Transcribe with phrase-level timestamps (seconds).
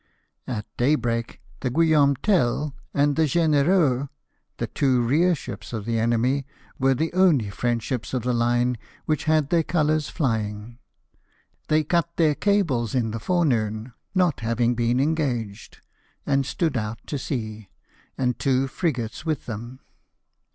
[0.47, 4.09] At daybreak the Guillaume Tell and the Genereux,
[4.57, 6.47] the two rear ships of the enemy,
[6.79, 10.79] were the only French ships of the line which had their colours flying;
[11.67, 16.33] they cut their cables in the forenoon, not having been K 146 LIFE OF NELSON.
[16.33, 17.69] engaged, and stood out to sea,
[18.17, 19.81] and two frigates with them.